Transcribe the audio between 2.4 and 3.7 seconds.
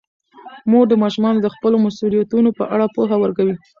په اړه پوهه ورکوي.